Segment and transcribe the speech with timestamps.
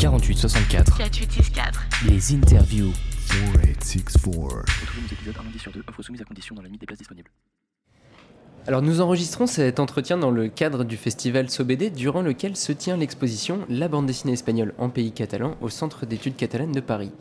[0.00, 1.80] 48 64 4864.
[2.06, 2.90] les interviews.
[3.28, 4.80] 4864.
[4.80, 6.86] Retrouvez nos épisodes un lundi sur deux, offre soumise à condition dans la limite des
[6.86, 7.30] places disponibles.
[8.66, 12.96] Alors nous enregistrons cet entretien dans le cadre du festival Sobédé durant lequel se tient
[12.96, 17.12] l'exposition La bande dessinée espagnole en pays catalan au Centre d'études catalanes de Paris.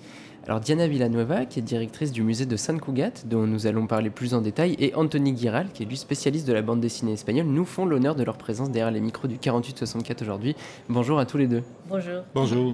[0.46, 4.10] Alors Diana Villanueva, qui est directrice du musée de San Cugat, dont nous allons parler
[4.10, 7.46] plus en détail, et Anthony Guiral, qui est lui spécialiste de la bande dessinée espagnole,
[7.46, 10.56] nous font l'honneur de leur présence derrière les micros du 4864 aujourd'hui.
[10.88, 11.64] Bonjour à tous les deux.
[11.88, 12.24] Bonjour.
[12.34, 12.74] Bonjour.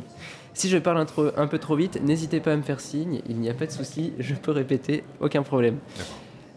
[0.53, 3.49] Si je parle un, peu trop vite, n'hésitez pas à me faire signe, il n'y
[3.49, 5.77] a pas de souci, je peux répéter, aucun problème.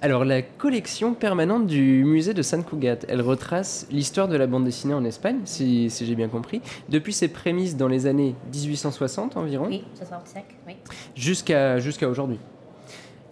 [0.01, 4.65] Alors la collection permanente du musée de San Cugat, elle retrace l'histoire de la bande
[4.65, 9.37] dessinée en Espagne, si, si j'ai bien compris, depuis ses prémices dans les années 1860
[9.37, 10.75] environ, Oui, 65, oui.
[11.17, 12.39] jusqu'à aujourd'hui.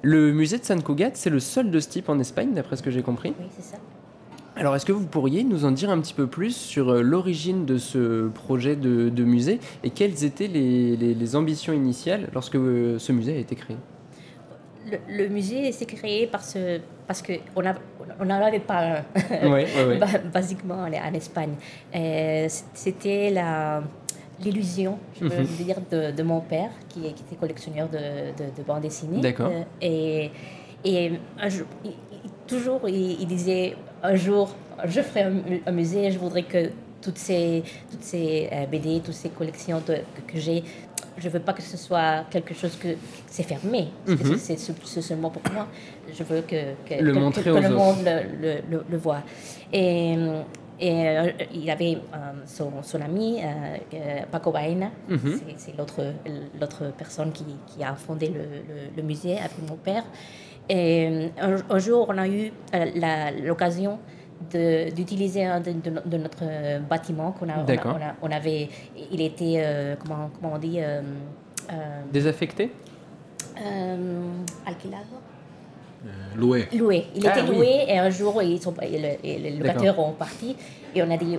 [0.02, 2.82] Le musée de San Cugat, c'est le seul de ce type en Espagne, d'après ce
[2.82, 3.32] que j'ai compris.
[3.38, 3.76] Oui, c'est ça.
[4.56, 7.64] Alors, est-ce que vous pourriez nous en dire un petit peu plus sur euh, l'origine
[7.66, 12.56] de ce projet de, de musée et quelles étaient les, les- les ambitions initiales lorsque
[12.56, 13.76] euh, ce musée a été créé?
[14.90, 16.56] Le, le musée s'est créé parce,
[17.06, 17.62] parce qu'on
[18.24, 19.04] n'en avait pas un.
[19.42, 19.98] Oui, oui, oui.
[19.98, 21.54] Ba- Basiquement en, Espagne.
[21.94, 23.82] Euh, C'était la
[24.38, 25.46] l'illusion, je veux Mhm.
[25.46, 27.96] dire, de, de mon père, qui, qui était collectionneur de,
[28.36, 29.20] de, de bandes dessinées.
[29.22, 29.50] D'accord.
[29.50, 30.30] Euh, et
[30.84, 31.94] et un jour, il-
[32.46, 36.70] toujours, il, il disait, un jour, je ferai un, mu- un musée, je voudrais que
[37.00, 40.62] toutes ces, toutes ces euh, BD, toutes ces collections de- que, que j'ai,
[41.18, 42.88] je veux pas que ce soit quelque chose que
[43.26, 43.88] c'est fermé.
[44.06, 44.36] parce que Mhm.
[44.38, 45.66] c'est- C'est c'est seulement pour moi.
[46.12, 48.96] Je veux que, que, Le que- montrer que aux le monde le, le, le, le
[48.96, 49.22] voit.
[49.72, 50.14] Et,
[50.78, 53.46] et euh, il avait euh, son, son ami, euh,
[53.94, 55.18] euh, Paco Baena, Mhm.
[55.38, 56.02] c'est- c'est l'autre
[56.60, 60.04] l'autre personne qui, qui a fondé le, musée avec mon père.
[60.68, 63.98] Et un, un jour, on a eu euh, la- l'occasion
[64.50, 68.30] d'utiliser un de, de de notre euh, bâtiment qu'on a, on a- on, a- on
[68.30, 68.68] avait,
[69.10, 71.00] il était, euh, comment, comment on dit, euh,
[71.72, 71.74] euh,
[72.12, 72.70] Désaffecté
[73.60, 74.20] euh,
[74.66, 75.04] alquilado
[76.36, 76.68] Loué.
[76.76, 77.06] loué.
[77.16, 77.56] Il Ah, était oui.
[77.56, 80.54] loué et un jour, ils sont, et le- et les locataires ont parti
[80.94, 81.38] et on a dit,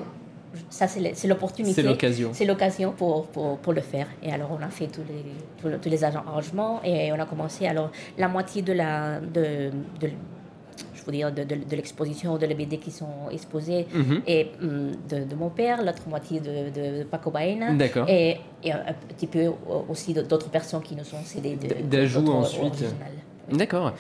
[0.69, 1.81] ça c'est l'opportunité.
[1.81, 2.29] C'est l'occasion.
[2.33, 4.07] C'est l'occasion pour, pour, pour le faire.
[4.23, 5.23] Et alors on a fait tous les,
[5.61, 7.67] tous, les- tous les arrangements et on a commencé.
[7.67, 9.19] Alors la moitié de la...
[9.19, 9.69] De,
[10.01, 10.09] de-
[11.11, 14.21] dire, de, de, de l'exposition, de les BD qui sont exposés, Mhm.
[14.27, 17.71] et hum, de, de mon père, l'autre moitié de, Paco Baena,
[18.07, 19.45] et, et un petit peu
[19.89, 22.83] aussi d'autres personnes qui nous sont cédées d'ajouts ensuite.
[23.51, 23.93] D'accord.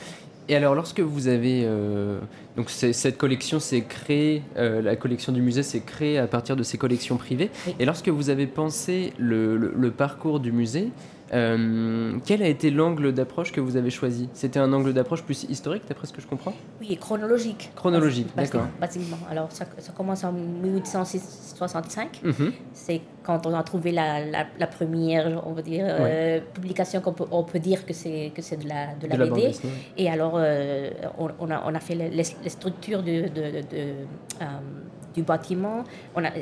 [0.49, 1.63] Et alors, lorsque vous avez.
[1.65, 2.19] euh,
[2.57, 6.63] donc, cette collection s'est créée, euh, la collection du musée s'est créée à partir de
[6.63, 7.49] ces collections privées.
[7.67, 7.75] Oui.
[7.79, 10.89] Et lorsque vous avez pensé le, le- le parcours du musée,
[11.33, 14.29] euh, quel a été l'angle d'approche que vous avez choisi?
[14.33, 16.53] C'était un angle d'approche plus historique, d'après ce que je comprends?
[16.79, 17.69] Oui, chronologique.
[17.75, 18.65] Chronologique, d'accord.
[18.79, 19.17] Basiquement.
[19.29, 22.21] Alors, ça, ça commence en 1865.
[22.23, 22.51] Mhm.
[22.73, 27.11] C'est quand on a trouvé la, la, la première, on va dire, euh, publication qu'on
[27.11, 29.51] peut, on peut dire que c'est, de la, de la De la bande BD.
[29.97, 31.95] Et alors, euh, on, on a, on a fait
[32.47, 33.83] les, structures de, de- de- de,
[34.41, 34.45] euh,
[35.15, 35.83] du bâtiment.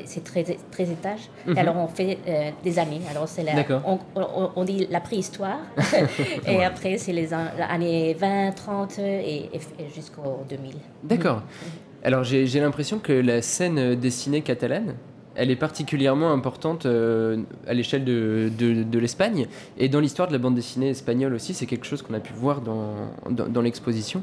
[0.06, 1.30] C'est 13, 13 étages.
[1.48, 1.58] Mhm.
[1.58, 3.02] Et alors, on fait euh, des années.
[3.10, 3.44] Alors, c'est
[3.86, 5.60] on, on- on dit la préhistoire.
[6.48, 9.60] et après, c'est les an- les années 20, 30 et, et
[9.96, 10.74] jusqu'au 2000.
[11.04, 11.42] D'accord.
[12.04, 14.94] Alors j'ai l'impression que la scène euh, dessinée catalane,
[15.38, 19.48] elle est particulièrement importante euh, à l'échelle de, de- de l'Espagne
[19.80, 21.56] et dans l'histoire de la bande dessinée espagnole aussi.
[21.56, 22.94] C'est quelque chose qu'on a pu voir dans,
[23.30, 24.22] dans, dans l'exposition.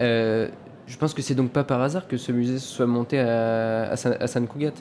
[0.00, 0.48] Euh,
[0.86, 3.96] je pense que c'est donc pas par hasard que ce musée soit monté à, à,
[3.96, 4.72] San, à San Cugat.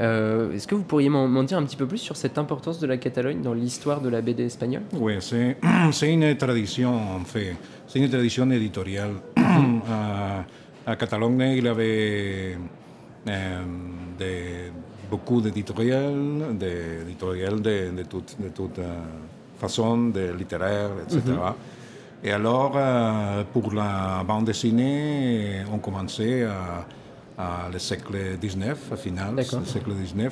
[0.00, 2.86] Euh, Est-ce que vous pourriez m'en dire un petit peu plus sur cette importance de
[2.86, 4.82] la Catalogne dans l'histoire de la BD espagnole?
[4.94, 7.54] Oui, c'est une tradition, en fait.
[7.86, 9.12] C'est une tradition éditoriale.
[9.36, 10.44] à,
[10.86, 12.56] à Catalogne, il y avait
[13.28, 13.60] euh,
[14.18, 14.72] des-
[15.10, 18.94] beaucoup d'éditoriales, des éditoriales de, de toute, de toute euh,
[19.60, 21.20] façon, de littéraire, etc.
[22.24, 26.86] Et alors, euh, pour la bande dessinée, on commençait à,
[27.36, 29.58] à le siècle XIX, à final, D'accord.
[29.60, 30.28] du siècle XIX.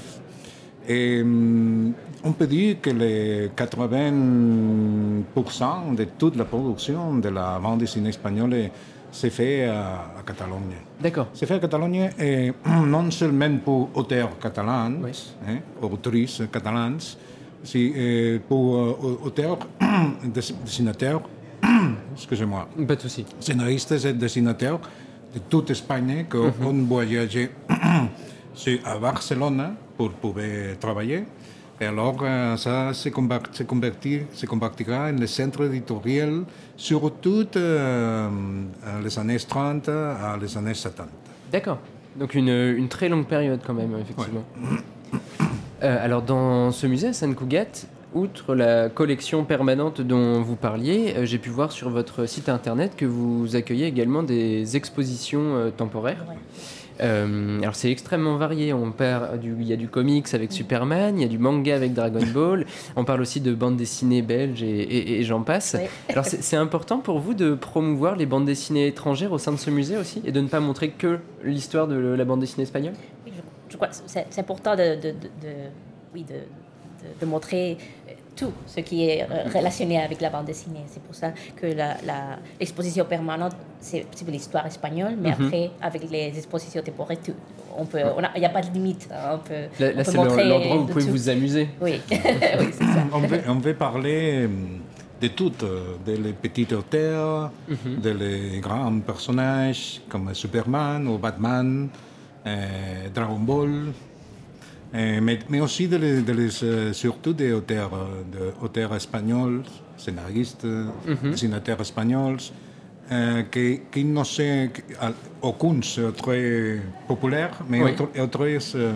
[0.88, 1.92] Et hum,
[2.24, 8.70] on peut dire que les 80% de toute la production de la bande dessinée espagnole
[9.10, 10.76] s'est fait à, à Catalogne.
[11.00, 11.26] D'accord.
[11.32, 12.52] C'est fait à Catalogne et
[12.86, 15.10] non seulement pour auteurs catalans, Oui.
[15.48, 16.98] hein, autrices catalanes,
[17.64, 19.58] si, euh, pour euh, auteurs,
[20.24, 21.22] des- dessinateurs,
[22.14, 23.24] excusez-moi, Pas de souci.
[23.38, 24.80] scénaristes et dessinateurs
[25.34, 27.50] de toute Espagne qui ont voyagé
[28.84, 30.44] à Barcelone pour pouvoir
[30.78, 31.24] travailler.
[31.82, 36.42] Et alors, euh, ça se, conver- se convertir- se convertira en le centre éditorial,
[36.76, 38.28] surtout euh,
[39.02, 41.08] les années 30 à les années 70.
[41.50, 41.78] D'accord.
[42.16, 44.44] Donc une, une très longue période quand même, effectivement.
[45.82, 51.14] Euh, alors dans ce musée à San Cugat, outre la collection permanente dont vous parliez,
[51.16, 55.70] euh, j'ai pu voir sur votre site internet que vous accueillez également des expositions euh,
[55.70, 56.24] temporaires.
[56.28, 56.34] Ouais.
[57.02, 58.74] Euh, alors c'est extrêmement varié.
[58.74, 61.74] On parle du, il y a du comics avec Superman, il y a du manga
[61.74, 62.66] avec Dragon Ball.
[62.94, 65.76] On parle aussi de bandes dessinées belges et, et- et j'en passe.
[66.10, 69.70] Alors c'est important pour vous de promouvoir les bandes dessinées étrangères au sein de ce
[69.70, 72.94] musée aussi et de ne pas montrer que l'histoire de la bande dessinée espagnole?
[73.24, 73.40] Oui, je,
[73.72, 75.70] je crois c'est c'est important de, de, de- de-
[76.12, 76.34] oui, de,
[77.02, 77.76] de- de montrer
[78.08, 80.84] euh, tout ce qui est euh, relationné avec la bande dessinée.
[80.86, 81.66] C'est pour ça que
[82.58, 85.44] l'exposition permanente, c'est l'histoire espagnole, mais Mhm.
[85.46, 87.34] après, avec les expositions temporaires, tout.
[87.76, 88.00] On peut,
[88.34, 89.08] il n'y a pas de limite.
[89.12, 90.42] hein, on peut, Là, là, c'est l'endroit
[90.76, 91.10] où vous de pouvez tout.
[91.12, 91.68] vous amuser.
[91.80, 93.04] Oui, oui c'est ça.
[93.12, 94.80] on, veut, on veut parler hum,
[95.20, 101.88] de tout, euh, des les petits auteurs, des grands personnages comme Superman ou Batman,
[102.46, 103.92] euh, Dragon Ball,
[104.94, 108.94] euh, mais, mais aussi de les, de les, euh, surtout des auteurs, euh, de auteurs
[108.94, 109.62] espagnols,
[109.96, 110.66] scénaristes,
[111.22, 112.38] dessinateurs espagnols,
[113.12, 114.68] euh, qui, qui ne sont
[115.42, 115.80] aucun
[116.16, 117.90] très populaire, mais Oui.
[118.20, 118.40] autres,
[118.76, 118.92] euh,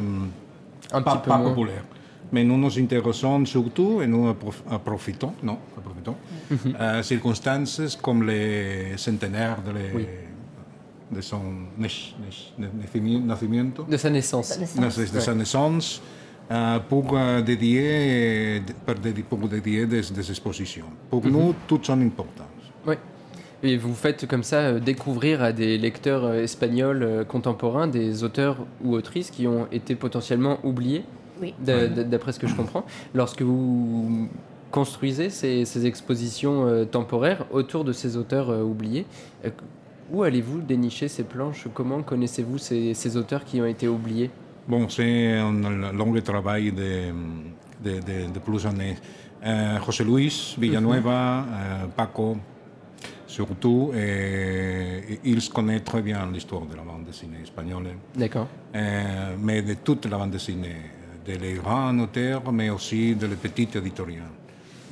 [0.92, 1.50] Un pas, pas moins.
[1.52, 1.84] populaire.
[2.32, 4.32] Mais nous nous intéressons surtout et nous
[4.84, 6.16] profitons, non, profitons,
[6.80, 10.06] euh, circonstances comme les centenaires de, les- Oui.
[11.10, 11.40] De son
[13.26, 14.58] nacimiento, De sa naissance.
[14.58, 16.02] De, sa naissance,
[16.50, 20.86] euh, pour, euh, dédier, pour dédier, pour dédier des, des expositions.
[21.10, 22.46] Pour nous, toutes sont importantes.
[22.86, 22.94] Oui.
[23.62, 28.22] Et vous faites comme ça euh, découvrir à des lecteurs euh, espagnols euh, contemporains des
[28.22, 31.02] auteurs ou autrices qui ont été potentiellement oubliés,
[31.40, 31.54] Oui.
[31.58, 32.84] d'après ce que je comprends.
[33.14, 34.28] Lorsque vous
[34.70, 39.06] construisez ces, ces expositions temporaires autour de ces auteurs oubliés,
[40.12, 41.66] où allez-vous dénicher ces planches?
[41.72, 44.30] Comment connaissez-vous ces, ces auteurs qui ont été oubliés?
[44.66, 47.12] Bon, c'est un long travail de,
[47.84, 48.96] de, de, de plusieurs années.
[49.44, 52.38] Euh, José Luis Villanueva, euh, Paco,
[53.26, 58.46] surtout, et, ils connaissent très bien l'histoire de la bande dessinée espagnole, D'accord.
[58.74, 60.76] euh, mais de toute la bande dessinée,
[61.26, 64.22] de les grands auteurs, mais aussi de les petits éditoriaux.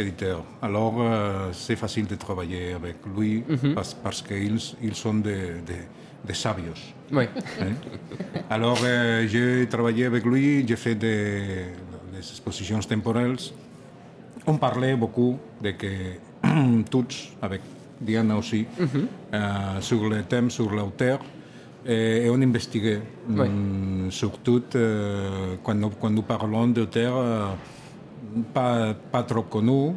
[0.02, 0.44] Éditeurs.
[0.60, 3.42] Alors, euh, c'est facile de travailler avec lui
[3.74, 5.82] parce, parce qu'ils ils sont des, des,
[6.24, 6.82] des savios.
[7.12, 7.24] Oui.
[7.60, 7.72] Hein.
[8.50, 11.66] Alors, euh, j'ai travaillé avec lui, j'ai fait des,
[12.12, 13.36] des expositions temporelles.
[14.46, 15.86] On parlait beaucoup de que
[16.90, 17.60] tous, avec
[18.00, 21.20] Diana aussi, euh, sur le thème, sur l'auteur,
[21.86, 23.00] et, et on investiguait.
[23.28, 23.46] Ouais.
[23.46, 27.46] Hum, surtout euh, quand, nous, quand nous parlons d'auteurs euh,
[28.54, 29.94] pas, pas trop connus,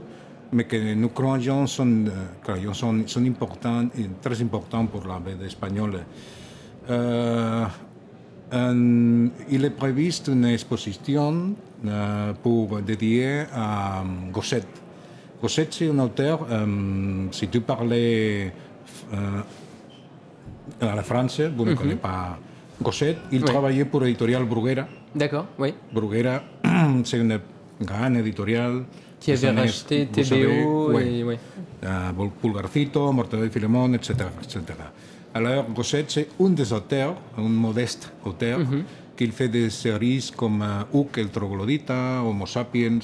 [0.52, 2.12] mais que nous croyons sont, euh,
[2.44, 6.00] croyons sont, sont importants, et très importants pour la BD espagnole.
[6.90, 7.66] Euh,
[8.52, 11.56] un- il est prévu une exposition
[11.86, 14.64] euh, pour dédiée à um, Gosset.
[15.42, 18.54] Gosset, c'est un auteur, euh, si tu parlais
[19.14, 19.42] euh,
[20.82, 22.38] à la France, vous ne connaissez pas
[22.82, 23.46] Gosset, il Oui.
[23.46, 24.86] travaillait pour l'éditorial Bruguera.
[25.16, 25.74] D'accord, oui.
[25.94, 26.42] Bruguera,
[27.04, 27.40] c'est une
[27.82, 28.84] grande éditorial.
[29.20, 31.12] Qui avait racheté vous savez, TBO ouais.
[31.12, 31.40] et ouais.
[32.42, 34.14] Pulgarcito, Mortadelo y Filemón, etc.,
[34.44, 34.62] etc.
[35.34, 38.60] Alors, Gosset, c'est un des auteurs, un modeste auteur,
[39.18, 43.00] qui fait des séries comme euh, Hook, el troglodita, Homo sapiens,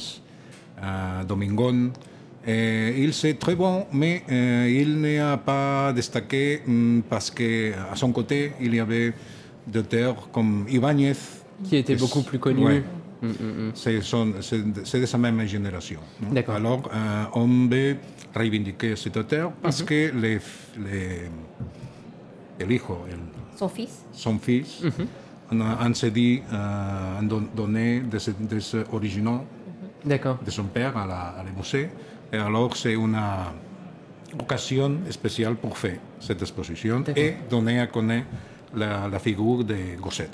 [0.82, 1.92] euh, Domingon.
[2.46, 8.12] Et il c'est très bon, mais euh, il n'a pas destaqué hum, parce qu'à son
[8.12, 9.14] côté, il y avait
[9.68, 11.14] d'auteurs comme Ibáñez.
[11.64, 12.66] Qui était que beaucoup plus connu.
[12.66, 12.84] ouais.
[13.22, 13.72] Mm, mm, mm.
[13.76, 16.00] C'est son- c'est de, c'est de sa même génération.
[16.32, 16.56] D'accord.
[16.56, 17.98] Alors, euh, on veut
[18.36, 20.40] revendiquer cet auteur parce que les,
[20.80, 21.30] les,
[22.60, 23.20] el hijo, el-
[23.58, 24.82] Son fils son fils,
[25.52, 29.42] on, a- on s'est dit, euh, on don- donné des, des originaux
[30.04, 31.90] de son père à la, à la musée.
[32.34, 33.16] Et alors, c'est une
[34.40, 37.24] occasion spéciale pour faire cette exposition D'accord.
[37.24, 38.28] et donner à connaître
[38.74, 40.30] la, la figure de Gosset.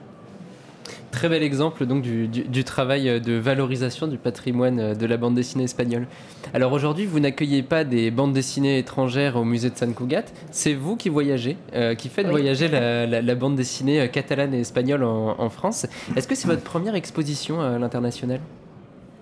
[1.11, 5.17] Très bel exemple donc du, du- du travail de valorisation du patrimoine euh, de la
[5.17, 6.07] bande dessinée espagnole.
[6.53, 10.73] Alors aujourd'hui, vous n'accueillez pas des bandes dessinées étrangères au musée de San Cugat, c'est
[10.73, 12.31] vous qui voyagez, euh, qui faites Oui.
[12.31, 15.85] voyager la, la- la bande dessinée euh, catalane et espagnole en, en France.
[16.15, 18.39] Est-ce que c'est votre première exposition à l'international?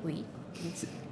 [0.06, 0.24] Oui.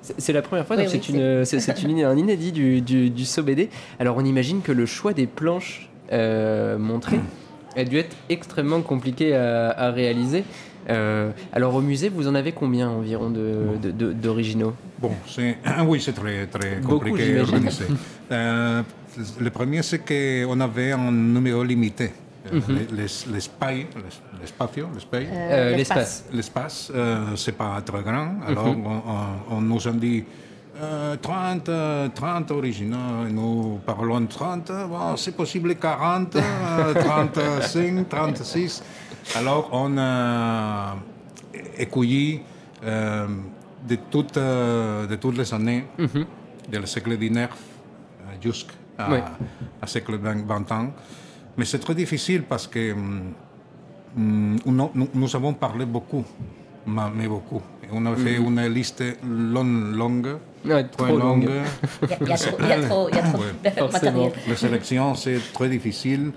[0.02, 2.82] C'est la première fois, Oui, donc oui, c'est une- c'est c'est une- un inédit du,
[2.82, 3.70] du, du SOBD.
[4.00, 7.20] Alors on imagine que le choix des planches euh, montrées
[7.76, 10.44] a dû être extrêmement compliqué à, à réaliser.
[10.90, 14.74] Euh, alors au musée, vous en avez combien environ de- de- de- d'originaux?
[15.00, 15.12] Bon,
[15.88, 17.86] oui, c'est très, très compliqué à organiser.
[18.32, 18.82] Euh,
[19.40, 22.12] le premier, c'est qu'on avait un numéro limité.
[22.52, 23.32] Les- les-
[25.78, 26.92] L'espace, l'espace,
[27.38, 28.36] c'est pas très grand.
[28.46, 30.26] Alors, on, on- on nous a dit,
[30.82, 38.10] euh, 30, euh, 30 originaux, nous parlons de 30, bon, c'est possible 40, euh, 35,
[38.10, 38.84] 36.
[39.36, 40.96] Alors on a
[42.84, 43.28] euh,
[43.88, 47.48] de, toutes, euh, de toutes les années du siècle XIX euh,
[48.42, 48.74] jusqu'à
[49.10, 49.20] Oui.
[49.86, 50.92] siècle 20, 20 ans.
[51.58, 53.34] Mais c'est très difficile parce que hum,
[54.18, 54.58] hum,
[55.14, 56.24] nous, avons parlé beaucoup,
[56.86, 57.62] ma- mais beaucoup.
[57.92, 61.50] On a fait une liste longue Ouais, très trop longue.
[62.04, 63.18] Il y a, il y a trop, y a trop, y
[63.68, 63.92] a trop Ouais.
[63.92, 64.32] matériel.
[64.48, 66.32] La sélection, c'est très difficile.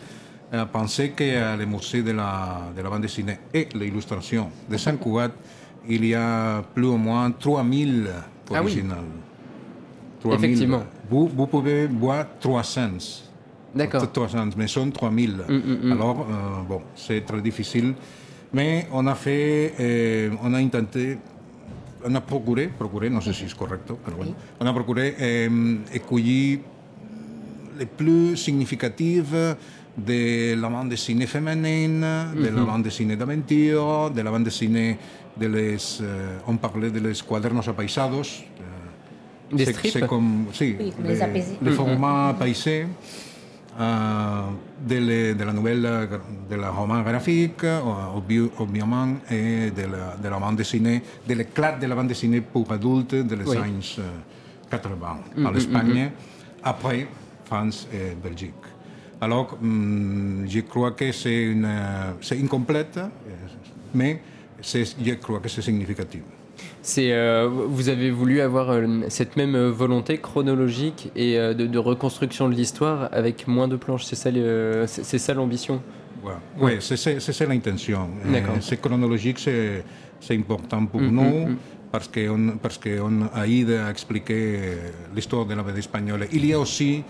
[0.55, 4.97] Euh, penser qu'à le musée de la, de la bande dessinée et l'illustration de Saint
[4.97, 5.31] Cugat,
[5.89, 8.59] il y a plus ou moins 3000 Ah oui.
[8.59, 8.99] originales.
[10.21, 10.39] 3000.
[10.45, 10.83] Effectivement.
[11.11, 12.91] Vous, vous pouvez voir 300.
[13.75, 14.11] D'accord.
[14.11, 15.37] 300, mais sont 3000.
[15.49, 17.95] Mm, Alors, euh, bon, c'est très difficile.
[18.53, 21.19] Mais on a fait, euh, on a intenté,
[22.05, 25.77] on a procuré, procuré, non sais si c'est correct, mais bon, on a procuré euh,
[25.93, 26.59] écueillir
[27.79, 29.57] les plus significatives
[29.97, 32.01] de la bande dessinée féminine,
[32.35, 34.99] de la bande dessinée d'aventure, de la bande dessinée
[35.37, 38.45] de les, euh, on parlait de les cuadernos apaisados.
[38.61, 41.57] euh, Des c'est- strips C'est comme, si, Oui, comme les apaisés.
[41.63, 42.87] le format paisé euh,
[43.79, 45.83] de, le- de la nouvelle,
[46.51, 51.73] de la roman graphique, obvi- obviamente, et de la, de la bande dessinée, de l'éclat
[51.79, 53.57] de la bande dessinée pour adultes de les Oui.
[53.57, 54.03] années euh,
[54.71, 56.11] 80 en Espagne,
[56.63, 57.07] après
[57.45, 58.55] France et Belgique.
[59.21, 62.99] Alors, hum, je crois que c'est euh, incomplète,
[63.95, 64.21] mais
[64.63, 66.23] je crois que c'est significatif.
[66.87, 71.67] C'est, euh, vous avez voulu avoir euh, cette même euh, volonté chronologique et euh, de,
[71.67, 74.05] de reconstruction de l'histoire avec moins de planches.
[74.05, 74.31] C'est ça,
[74.87, 75.83] c'est ça l'ambition?
[76.61, 78.03] Oui, c'est c'est- c'est ça l'intention.
[78.61, 81.37] C'est chronologique, c'est important pour nous
[81.91, 84.41] parce qu'on parce qu'on aide à expliquer
[85.15, 86.23] l'histoire de la BD espagnole.
[86.33, 87.03] Il y a aussi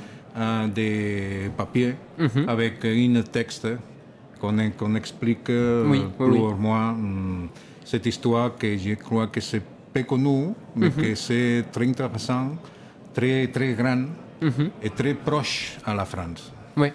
[0.75, 1.95] des papiers
[2.55, 3.69] avec un texte
[4.41, 5.49] qu'on explique
[5.93, 6.39] Oui, plus oui.
[6.39, 7.49] ou moins hum,
[7.91, 9.63] cette histoire que je crois que c'est
[9.95, 12.49] peu connu, mais que c'est très intéressant,
[13.15, 14.05] très, très grand
[14.83, 16.53] et très proche à la France.
[16.79, 16.89] Oui,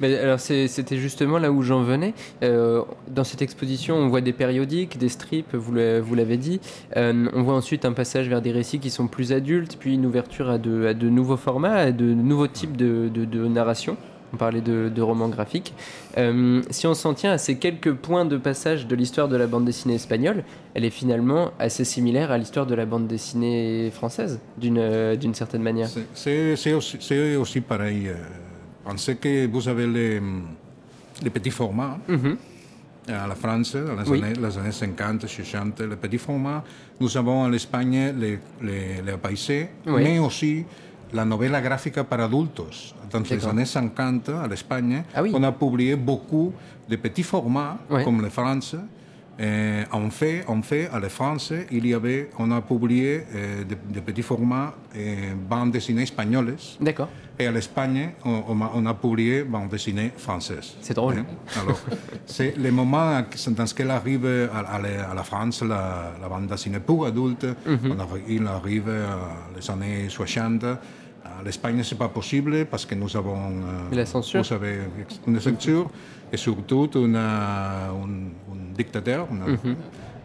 [0.00, 2.12] mais alors c'était justement là où j'en venais.
[2.42, 6.58] Euh, dans cette exposition, on voit des périodiques, des strips, vous l'a- vous l'avez dit.
[6.96, 10.06] Euh, on voit ensuite un passage vers des récits qui sont plus adultes, puis une
[10.06, 13.96] ouverture à de, à de nouveaux formats, à de nouveaux types de, de- de narration.
[14.32, 15.72] On parlait de, de romans graphiques.
[16.18, 19.46] Euh, si on s'en tient à ces quelques points de passage de l'histoire de la
[19.46, 20.44] bande dessinée espagnole,
[20.74, 25.62] elle est finalement assez similaire à l'histoire de la bande dessinée française, d'une euh, certaine
[25.62, 25.88] manière.
[26.14, 28.08] C'est- aussi, aussi pareil.
[28.08, 28.14] euh,
[28.84, 30.20] Pensez que vous avez les,
[31.22, 32.36] les petits formats Mhm.
[33.08, 34.22] à la France, dans les, Oui.
[34.22, 36.62] années, les années 50, 60, les petits formats.
[37.00, 40.02] Nous avons en Espagne les, les, les paisés, Oui.
[40.04, 40.64] mais aussi
[41.12, 42.94] la novela gráfica para adultos.
[43.40, 43.50] D'accord.
[43.50, 45.32] années 50, à l'Espagne, Ah oui.
[45.34, 46.52] on a publié beaucoup
[46.88, 48.04] de petits formats, Ouais.
[48.04, 48.76] comme les France.
[49.40, 53.62] Euh, en fait, en fait, à la France, il y avait, on a publié euh,
[53.64, 56.56] de, de petits formats euh, bandes dessinées espagnoles.
[56.80, 57.08] D'accord.
[57.38, 58.42] Et à l'Espagne, on,
[58.74, 60.74] on a, publié bande dessinée française.
[60.80, 61.18] C'est drôle.
[61.18, 61.26] Hein?
[61.62, 61.78] Alors,
[62.26, 66.48] c'est le moment dans lequel arrive à, à la, à la France la, la bande
[66.48, 67.46] dessinée pour adultes.
[67.64, 70.64] On arri- il arrive à les années 60.
[71.38, 74.40] À l'Espagne, c'est pas possible parce que nous avons euh, La censure.
[74.40, 74.78] vous savez,
[75.26, 75.88] une censure
[76.32, 77.90] et surtout une, un,
[78.76, 79.28] dictateur.
[79.30, 79.76] une- Mhm.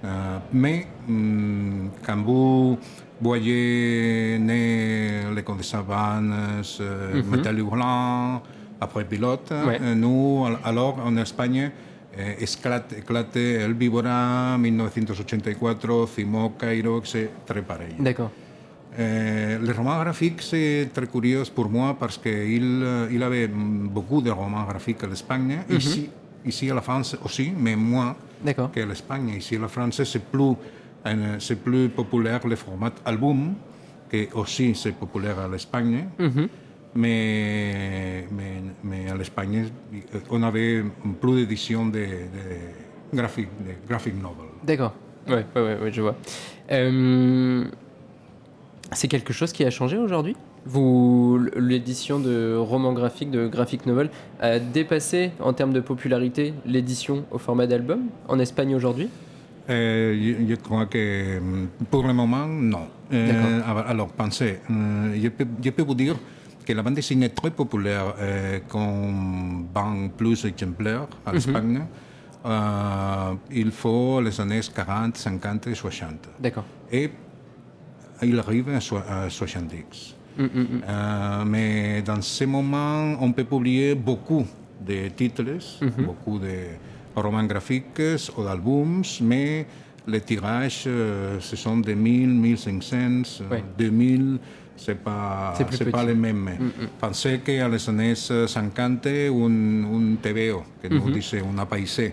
[0.06, 2.78] euh, mais hum, quand vous
[3.22, 6.34] voyez les Contes de Savanes,
[6.82, 7.22] euh,
[7.58, 8.42] Hurlant,
[8.82, 9.52] après Pilote.
[9.68, 9.80] Ouais.
[9.96, 11.72] nous, al- alors en Espagne,
[12.18, 17.96] eh, éclate, éclate El Víbora, 1984, Cimo, Cairo, c'est très pareil.
[18.00, 18.32] D'accord.
[19.00, 24.30] Euh, le roman graphique, c'est très curieux pour moi parce qu'il il avait beaucoup de
[24.30, 26.10] romans graphiques à l'Espagne, ici,
[26.46, 28.16] ici à la France aussi, mais moins
[28.74, 29.30] que l'Espagne.
[29.38, 30.56] Ici à la France, c'est plus,
[31.40, 33.56] c'est plus populaire le format album,
[34.10, 36.06] que aussi c'est populaire à l'Espagne.
[36.96, 39.66] Mais, mais, mais à l'Espagne,
[40.30, 40.84] on avait
[41.20, 44.46] plus d'éditions de, de graphic, de graphic novel.
[44.64, 44.94] D'accord.
[45.28, 46.16] Ouais, ouais, ouais, ouais, je vois.
[46.72, 47.66] Euh,
[48.96, 50.36] c'est quelque chose qui a changé aujourd'hui?
[50.66, 54.10] Vous, l'édition de romans graphiques, de graphic novel,
[54.40, 59.10] a dépassé en termes de popularité l'édition au format d'album en Espagne aujourd'hui?
[59.70, 62.88] Euh, je, je crois que mm, pour le moment, non.
[63.14, 66.16] Euh, alors, pensez, euh, je, peux, je peux vous dire
[66.66, 71.86] que la bande dessinée est très populaire, euh, qu'on vend plus d'exemplaires à l'Espagne.
[72.46, 76.10] Euh, il faut les années 40, 50 et 60.
[76.40, 76.66] D'accord.
[76.92, 77.10] Et
[78.26, 80.16] il arrive à, soi- à 70.
[80.38, 80.82] Mm, mm, mm.
[80.88, 84.46] Euh, mais dans ce moment, on peut publier beaucoup
[84.86, 85.44] de titres,
[86.00, 86.76] beaucoup de
[87.16, 88.02] romans graphiques
[88.38, 89.66] ou d'albums, mais
[90.08, 92.98] les tirages, euh, ce sont de 1000, 1500,
[93.42, 93.64] euh, Ouais.
[93.78, 94.40] 2000.
[94.76, 96.08] C'est pas, C'est pas petit.
[96.08, 96.50] les mêmes.
[97.00, 102.12] Pensez qu'à les années 50, un, un TVO, que nous disait un apaisé,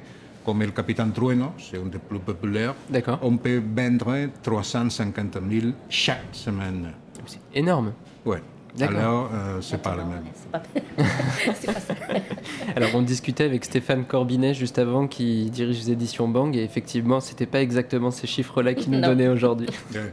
[0.50, 3.21] comme le Capitaine Trueno, c'est un des plus populaires, D'accord.
[3.23, 6.90] on peut vendre 350 000 chaque semaine.
[7.25, 7.92] C'est énorme.
[8.25, 8.42] Ouais.
[8.76, 8.99] D'accord.
[8.99, 10.25] Alors, euh, c'est pas le même.
[10.35, 10.59] C'est pas,
[11.73, 11.95] pas ça.
[12.75, 17.21] Alors on discutait avec Stéphane Corbinet juste avant qui dirige les éditions Bang et effectivement
[17.21, 19.09] c'était pas exactement ces chiffres-là qu'il nous Non.
[19.09, 19.69] donnait aujourd'hui.
[19.95, 20.12] Ouais.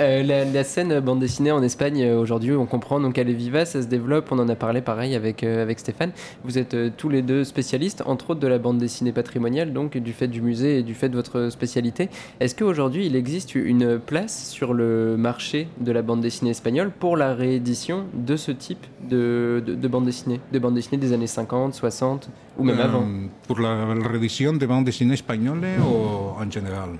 [0.00, 3.34] Euh, la, la scène bande dessinée en Espagne euh, aujourd'hui, on comprend donc elle est
[3.34, 4.32] vivace, elle se développe.
[4.32, 6.10] On en a parlé pareil avec euh, avec Stéphane.
[6.44, 9.96] Vous êtes euh, tous les deux spécialistes, entre autres de la bande dessinée patrimoniale, donc
[9.96, 12.08] du fait du musée et du fait de votre spécialité.
[12.40, 17.16] Est-ce qu'aujourd'hui il existe une place sur le marché de la bande dessinée espagnole pour
[17.16, 21.26] la réédition de ce type de, de, de bande dessinée, de bande dessinée des années
[21.28, 23.04] 50, 60 ou même Euh, avant?
[23.46, 26.90] Pour la réédition de bande dessinée espagnole ou en général?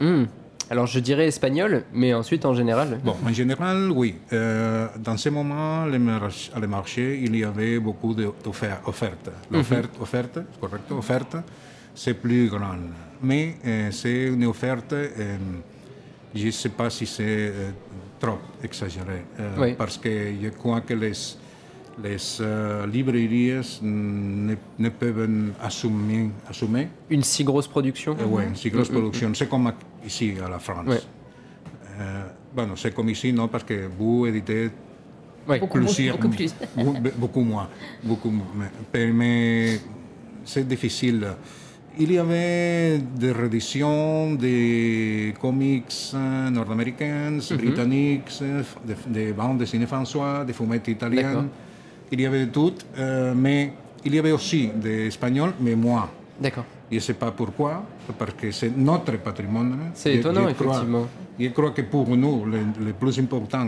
[0.00, 0.24] Hmm.
[0.70, 3.00] Alors je dirais espagnol, mais ensuite en général.
[3.02, 4.16] Bon, en général, oui.
[4.32, 6.28] Euh, dans ce moment, le, mar-
[6.60, 9.30] le marché, il y avait beaucoup de- d'offer- d'offertes.
[9.50, 11.36] L'offerte, offerte, correct, offerte,
[11.94, 12.76] c'est plus grand.
[13.22, 15.36] Mais euh, c'est une offerte, euh,
[16.34, 17.52] je ne sais pas si c'est
[18.20, 19.24] trop exagéré,
[19.58, 19.72] Oui.
[19.72, 20.10] parce que
[20.42, 21.12] je crois que les,
[22.02, 22.16] les
[22.92, 25.28] librairies ne, ne peuvent
[25.62, 28.16] assumer, assumer Une si grosse production.
[28.20, 29.32] euh, ouais, si grosse production.
[29.34, 29.72] C'est comme
[30.06, 30.86] ici à la France.
[30.86, 31.00] Ouais.
[32.00, 32.22] Euh,
[32.54, 34.70] bueno, c'est comme ici, non, parce que vous éditez
[35.48, 35.60] Ouais.
[35.60, 36.54] Beaucoup, plusieurs- beaucoup plus.
[36.76, 37.68] Be- beaucoup moins.
[38.04, 38.30] Beaucoup,
[38.92, 39.80] mais mais-
[40.44, 41.26] c'est difficile.
[41.98, 48.62] Il y avait des rééditions des comics euh, nord-américains, britanniques, euh,
[49.10, 51.48] des de bandes dessinées françois, des fumettes italiennes.
[52.12, 53.72] Il y avait de tout, euh, mais
[54.04, 56.08] il y avait aussi des espagnols, mais moins.
[56.40, 56.64] D'accord.
[56.90, 57.84] Je ne sais pas pourquoi,
[58.18, 59.90] parce que c'est notre patrimoine.
[59.94, 61.06] C'est étonnant, je crois- effectivement.
[61.38, 63.66] je crois que pour nous, le, le plus important,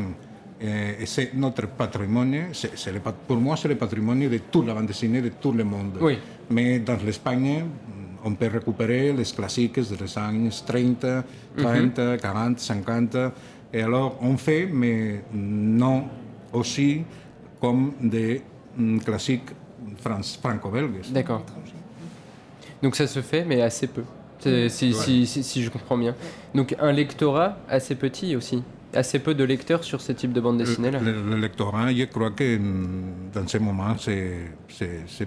[0.63, 2.47] euh, c'est notre patrimoine.
[2.53, 5.53] C'est, c'est le pour moi, c'est le patrimoine de toute la bande dessinée, de tout
[5.53, 5.99] le monde.
[6.01, 6.19] Oui.
[6.51, 7.65] Mais dans l'Espagne,
[8.25, 11.07] on peut récupérer les classiques des années 30,
[11.57, 13.17] 30, 40, 50.
[13.73, 16.05] Et alors, on fait, mais non
[16.53, 17.05] aussi
[17.61, 18.43] comme des
[18.77, 19.51] mm, classiques
[20.03, 21.11] fran- franco-belges.
[21.13, 21.43] D'accord.
[22.83, 24.03] Donc ça se fait, mais assez peu.
[24.69, 26.15] Si, si, si, si je comprends bien.
[26.55, 28.63] Donc un lectorat assez petit aussi.
[28.93, 30.99] Assez peu de lecteurs sur ce type de bande dessinée là.
[30.99, 34.47] Le, le lectorat, je crois que mm, dans ce moment, c'est,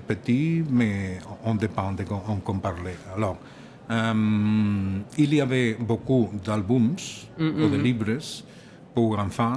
[0.06, 2.98] petit, mais on dépend de quoi on parlait.
[3.16, 3.38] Alors,
[3.89, 4.13] euh,
[5.18, 6.96] il y avait beaucoup d'albums
[7.39, 8.18] ou de livres
[8.94, 9.54] pour enfants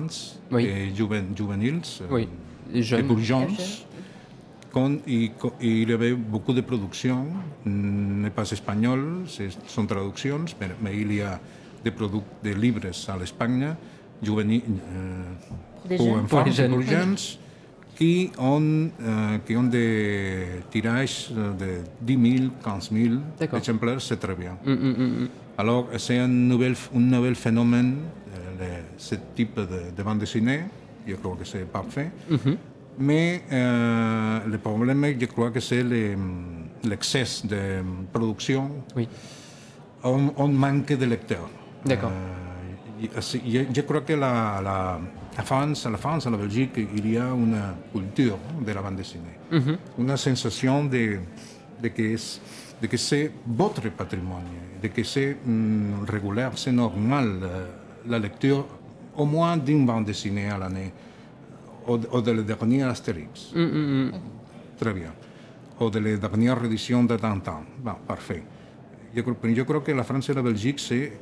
[0.53, 0.67] Oui.
[0.67, 2.29] et juven- juvéniles, euh, Oui.
[2.75, 3.07] Et jeunes.
[3.07, 3.47] pour jeunes.
[4.77, 7.25] Quand il, quand il y avait beaucoup de productions,
[7.65, 11.41] mm, n'est pas espagnol, ce sont traductions, mais, mais il y a
[11.83, 13.75] des, produits, des livres à l'Espagne,
[14.23, 14.61] juvéniles,
[14.93, 15.23] euh,
[15.81, 16.25] Pour des pour jeunes.
[16.25, 16.71] enfants, Pour les jeunes.
[16.73, 17.17] pour jeunes,
[17.97, 23.59] qui ont, euh, qui ont des tirages de 10 000, 15 000 D'accord.
[23.61, 24.59] exemplaires, c'est très bien.
[24.67, 25.29] Hum, hum, hum, hum.
[25.57, 27.95] Alors, c'est un nouvel, un nouvel phénomène,
[28.35, 30.65] euh, le- ce type de, de bande dessinée.
[31.09, 32.11] Je crois que c'est parfait.
[32.29, 32.59] Mhm.
[32.99, 36.17] Mais euh, le problème, je crois que c'est le-
[36.85, 37.83] l'excès de
[38.13, 38.71] production.
[38.97, 39.09] Oui.
[40.05, 41.49] On, on manque de lecteurs.
[41.85, 42.11] D'accord.
[42.13, 43.07] Euh,
[43.75, 44.99] je, crois que la, la,
[45.37, 47.61] la France, la France, la Belgique, il y a une
[47.93, 49.37] culture de la bande dessinée.
[49.99, 51.19] Une sensation de,
[51.83, 52.41] de que es-
[52.81, 54.45] de que c'est votre patrimoine,
[54.83, 57.67] de que c'est mm, régulier, c'est normal euh,
[58.07, 58.67] la lecture
[59.17, 60.93] au moins d'une bande dessinée à l'année,
[61.89, 63.53] ou, ou de la dernière Astérix.
[63.55, 64.21] Hum, hum, hum.
[64.79, 65.13] Très bien.
[65.81, 67.61] Ou de la dernière édition de Tintin.
[67.79, 68.43] Bon, parfait.
[69.15, 71.13] Je, crois- je crois que la France et la Belgique, c'est.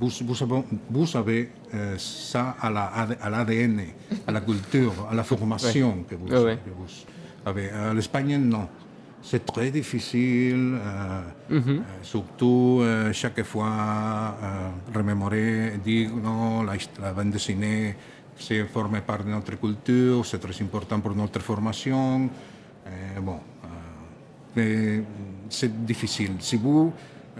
[0.00, 2.86] Vous, vous avez, vous avez, euh, ça à la-
[3.20, 3.80] à l'ADN,
[4.26, 6.58] à la culture, à la formation que, vous, Ouais, ouais.
[6.64, 6.86] que vous
[7.44, 7.70] avez.
[7.70, 8.68] À l'Espagne, non.
[9.20, 14.36] C'est très difficile, euh, euh, surtout euh, chaque fois
[14.94, 17.94] remémorer, dire non, la, la bande dessinée,
[18.38, 22.28] c'est formé par notre culture, c'est très important pour notre formation.
[22.86, 23.38] Euh, bon,
[24.56, 25.00] euh,
[25.48, 26.32] c'est difficile.
[26.40, 26.92] Si vous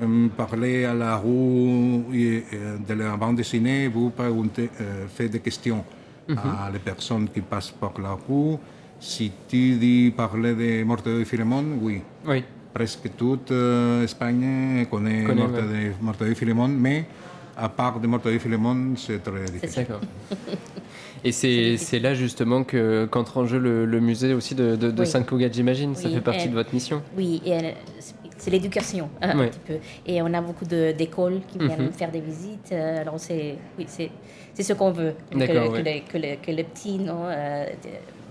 [0.02, 1.22] euh, parlez à la
[2.12, 5.84] et, euh, de la bande dessinée, vous préguntez, euh, faites des questions
[6.36, 8.58] à les personnes qui passent par la rue.
[9.00, 12.02] Si tu dis parler de Mortadelo et Filemon, oui.
[12.26, 12.44] Oui.
[12.74, 17.06] Presque toute euh, Espagne connaît Connaît, Mortadelo, Mortadelo et Filemon, mais
[17.58, 19.86] à part de Mortadelo et Filemon, c'est très difficile.
[19.88, 20.00] D'accord.
[21.24, 24.92] Et c'est c'est là justement que qu'entre en jeu le, le musée aussi de, de,
[24.92, 25.52] de Oui.
[25.52, 25.96] J'imagine.
[25.96, 27.02] Ça fait partie de votre mission.
[27.16, 27.58] Oui, et,
[28.38, 29.74] c'est l'éducation un petit peu.
[30.06, 31.92] Et on a beaucoup d'écoles qui viennent Mhm.
[31.92, 32.72] faire des visites.
[32.72, 34.10] euh, Alors c'est oui, c'est
[34.54, 37.64] c'est ce qu'on veut que, les, que, les, que les petits non, euh,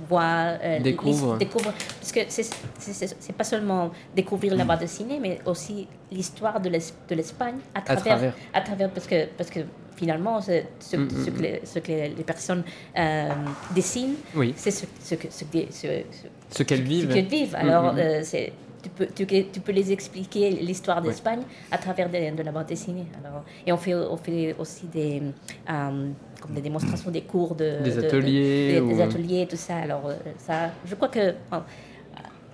[0.10, 1.34] voient, euh, Découvrent.
[1.34, 1.74] l'his- découvrent.
[2.00, 7.16] Parce que c'est pas seulement découvrir la bande dessinée, mais aussi l'histoire de l'Es- de
[7.16, 8.34] l'Espagne à travers, travers.
[8.54, 9.62] à travers parce que parce que
[9.96, 12.64] finalement ce, Mm, ce mm, que, les, ce que les, les personnes
[12.98, 13.30] euh,
[13.74, 14.54] dessinent, Oui.
[14.56, 17.10] c'est ce, ce, que- ce, que- ce- ce- Ce qu'elles vivent.
[17.10, 17.56] ce qu'elles vivent.
[17.56, 18.00] Alors, Mhm.
[18.00, 22.44] euh, c'est, tu, peux, tu, tu peux les expliquer l'histoire d'Espagne à travers de, de
[22.44, 23.06] la bande dessinée.
[23.24, 25.22] Alors, et on fait, on fait aussi des,
[25.70, 26.10] euh,
[26.42, 27.84] comme des démonstrations, des cours de...
[27.84, 29.78] Des de- de- ateliers des, ou- des ateliers, tout ça.
[29.78, 31.34] Alors, euh, ça, je crois que...
[31.52, 31.64] bon,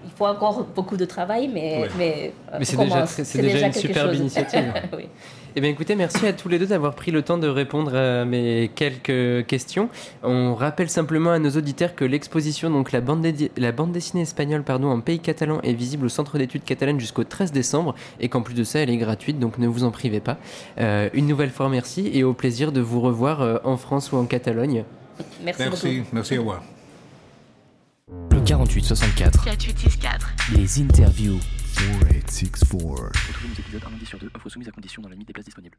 [0.05, 1.89] il faut encore beaucoup de travail, mais, Ouais.
[1.97, 4.19] mais, euh, Mais c'est on déjà c'est déjà une superbe chose.
[4.19, 4.73] initiative.
[4.97, 5.07] Oui.
[5.55, 8.25] Eh bien écoutez, merci à tous les deux d'avoir pris le temps de répondre à
[8.25, 9.87] mes quelques questions.
[10.23, 13.23] On rappelle simplement à nos auditeurs que l'exposition, donc la bande,
[13.57, 17.23] la bande dessinée espagnole pardon, en pays catalan, est visible au Centre d'études catalanes jusqu'au
[17.23, 20.21] 13 décembre et qu'en plus de ça, elle est gratuite, donc ne vous en privez
[20.21, 20.37] pas.
[20.79, 24.17] Euh, une nouvelle fois, merci et au plaisir de vous revoir euh, en France ou
[24.17, 24.85] en Catalogne.
[25.43, 25.77] Merci, beaucoup.
[25.83, 26.51] Merci, merci à vous.
[28.09, 29.45] Le 48 64.
[29.45, 30.35] 4864.
[30.55, 31.39] Les interviews.
[31.75, 33.27] 4864.
[33.27, 35.33] Retrouvez nos épisodes un lundi sur deux, offre soumise à condition dans la limite des
[35.33, 35.77] places disponibles.